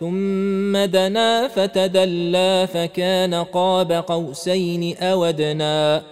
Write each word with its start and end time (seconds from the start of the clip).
ثم 0.00 0.76
دنا 0.84 1.48
فتدلى 1.48 2.68
فكان 2.74 3.34
قاب 3.34 3.92
قوسين 3.92 4.96
اودنا 4.96 6.02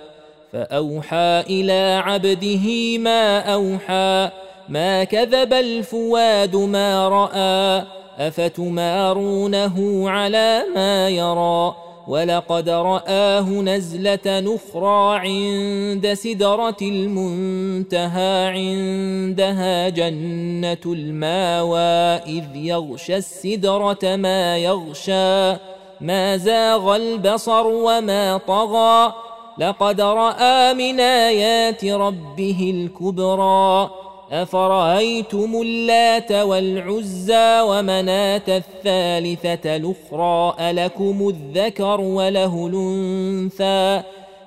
فأوحى 0.52 1.44
إلى 1.50 2.02
عبده 2.04 2.98
ما 2.98 3.38
أوحى 3.38 4.30
ما 4.68 5.04
كذب 5.04 5.52
الفواد 5.52 6.56
ما 6.56 7.08
رأى 7.08 7.84
أفتمارونه 8.18 10.04
على 10.10 10.64
ما 10.74 11.08
يرى 11.08 11.74
ولقد 12.08 12.68
رآه 12.68 13.48
نزلة 13.50 14.20
نخرى 14.26 15.18
عند 15.18 16.12
سدرة 16.12 16.76
المنتهى 16.82 18.46
عندها 18.46 19.88
جنة 19.88 20.84
الماوى 20.86 22.16
إذ 22.26 22.56
يغشى 22.56 23.16
السدرة 23.16 24.16
ما 24.16 24.58
يغشى 24.58 25.52
ما 26.00 26.36
زاغ 26.36 26.96
البصر 26.96 27.66
وما 27.66 28.36
طغى. 28.36 29.14
لقد 29.58 30.00
رأى 30.00 30.74
من 30.74 31.00
آيات 31.00 31.84
ربه 31.84 32.74
الكبرى. 32.74 33.90
أفرأيتم 34.32 35.60
اللات 35.62 36.32
والعزى 36.32 37.60
ومناة 37.60 38.42
الثالثة 38.48 39.76
الأخرى 39.76 40.70
ألكم 40.70 41.28
الذكر 41.28 42.00
وله 42.00 42.66
الأنثى 42.66 44.02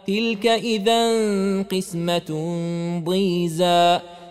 تلك 0.08 0.48
إذا 0.48 1.02
قسمة 1.62 2.30
ضيزى 3.06 4.00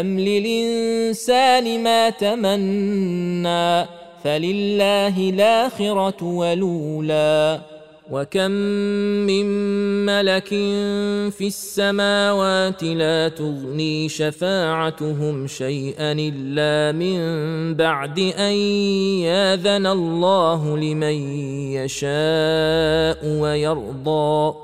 أم 0.00 0.20
للإنسان 0.20 1.82
ما 1.82 2.10
تمنى 2.10 3.86
فلله 4.24 5.30
الآخرة 5.30 6.24
ولولا 6.24 7.60
وكم 8.10 8.50
من 9.30 9.46
ملك 10.06 10.48
في 11.30 11.46
السماوات 11.46 12.82
لا 12.82 13.28
تغني 13.28 14.08
شفاعتهم 14.08 15.46
شيئا 15.46 16.12
الا 16.12 16.98
من 16.98 17.18
بعد 17.74 18.18
ان 18.18 18.52
ياذن 19.22 19.86
الله 19.86 20.76
لمن 20.76 21.38
يشاء 21.72 23.40
ويرضى 23.40 24.63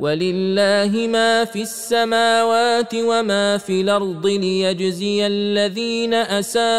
ولله 0.00 1.06
ما 1.06 1.44
في 1.44 1.62
السماوات 1.62 2.94
وما 2.94 3.58
في 3.58 3.80
الأرض 3.80 4.26
ليجزي 4.26 5.26
الذين 5.26 6.14
أساءوا 6.14 6.72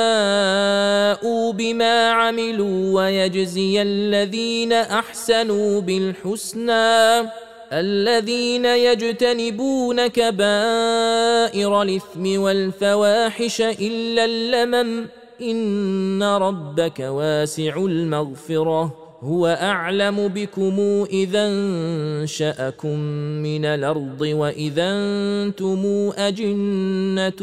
بما 1.53 2.09
عملوا 2.09 3.01
ويجزي 3.01 3.81
الذين 3.81 4.74
أحسنوا 4.74 5.81
بالحسنى 5.81 7.29
الذين 7.74 8.66
يجتنبون 8.66 10.07
كبائر 10.07 11.81
الإثم 11.81 12.41
والفواحش 12.41 13.62
إلا 13.62 14.25
اللمم 14.25 15.07
إن 15.41 16.24
ربك 16.24 17.00
واسع 17.00 17.75
المغفرة 17.78 19.03
هو 19.23 19.47
أعلم 19.47 20.28
بكم 20.28 21.06
إذا 21.09 21.47
انشأكم 21.47 23.00
من 23.44 23.66
الأرض 23.66 24.22
وإذا 24.22 24.84
أنتم 24.84 26.11
أجنة 26.17 27.41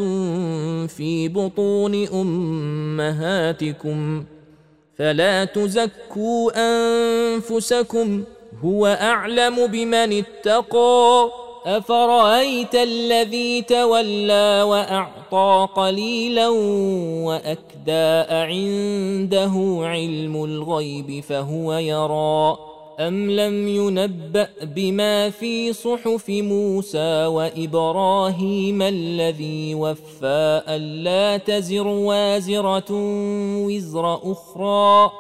في 0.87 1.29
بطون 1.29 2.07
أمهاتكم 2.07 4.25
فلا 4.99 5.45
تزكوا 5.45 6.51
أنفسكم 6.57 8.25
هو 8.65 8.87
أعلم 8.87 9.67
بمن 9.67 10.13
اتقى 10.13 11.31
أفرأيت 11.67 12.75
الذي 12.75 13.63
تولى 13.63 14.63
وأعطى 14.63 15.69
قليلا 15.77 16.49
وأكدى 17.29 18.09
أعنده 18.31 19.81
علم 19.83 20.45
الغيب 20.45 21.23
فهو 21.23 21.73
يرى 21.73 22.59
أم 23.01 23.31
لم 23.31 23.69
ينبأ 23.69 24.49
بما 24.63 25.31
في 25.31 25.73
صحف 25.73 26.29
موسى 26.29 27.27
وإبراهيم 27.27 28.83
الذي 28.83 29.75
وفى 29.75 30.63
ألا 30.69 31.37
تزر 31.37 31.87
وازرة 31.87 32.91
وزر 33.67 34.33
أخرى 34.33 35.11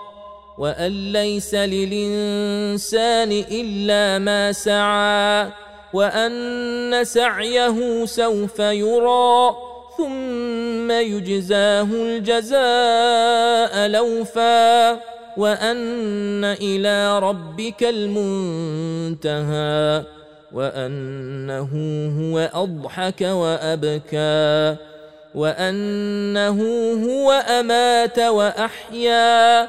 وأن 0.58 1.12
ليس 1.12 1.54
للإنسان 1.54 3.32
إلا 3.32 4.18
ما 4.18 4.52
سعى 4.52 5.52
وان 5.92 7.04
سعيه 7.04 8.04
سوف 8.06 8.58
يرى 8.58 9.56
ثم 9.98 10.90
يجزاه 10.90 11.88
الجزاء 11.92 13.88
لوفا 13.88 14.90
وان 15.36 16.44
إلى 16.44 17.18
ربك 17.18 17.82
المنتهى 17.84 19.24
وانه 20.52 21.70
هو 22.20 22.50
اضحك 22.54 23.20
وابكى 23.20 24.76
وانه 25.34 26.60
هو 27.06 27.32
امات 27.32 28.18
واحيا 28.18 29.68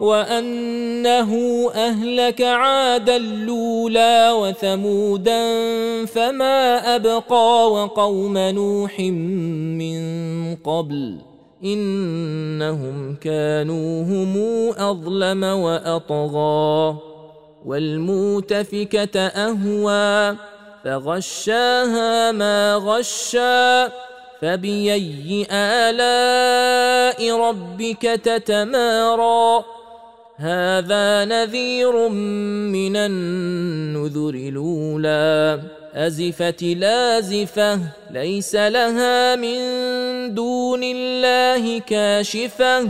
وأنه 0.00 1.32
أهلك 1.74 2.42
عادا 2.42 3.16
الاولى 3.16 4.30
وثمودا 4.32 5.40
فما 6.06 6.96
أبقى 6.96 7.72
وقوم 7.72 8.38
نوح 8.38 9.00
من 9.00 10.00
قبل 10.56 11.18
إنهم 11.64 13.16
كانوا 13.16 14.02
هم 14.02 14.34
أظلم 14.78 15.44
وأطغى 15.44 16.96
والمؤتفكه 17.66 19.20
أهوى 19.20 20.36
فغشاها 20.84 22.32
ما 22.32 22.74
غشى 22.74 23.92
فباي 24.40 25.46
آلاء 25.50 27.40
ربك 27.40 28.02
تتمارى 28.02 29.64
هذا 30.40 31.24
نذير 31.24 32.08
من 32.08 32.96
النذر 32.96 34.34
الأولى. 34.34 35.62
أزفت 35.94 36.62
لازفه 36.62 37.80
ليس 38.10 38.54
لها 38.54 39.36
من 39.36 39.58
دون 40.34 40.80
الله 40.82 41.78
كاشفة. 41.78 42.88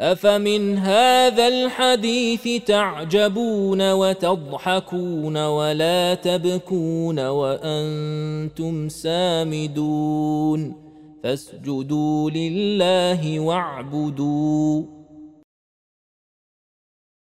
أفمن 0.00 0.78
هذا 0.78 1.48
الحديث 1.48 2.48
تعجبون 2.66 3.92
وتضحكون 3.92 5.36
ولا 5.36 6.14
تبكون 6.14 7.18
وأنتم 7.18 8.88
سامدون. 8.88 10.74
فاسجدوا 11.22 12.30
لله 12.30 13.40
واعبدوا. 13.40 14.95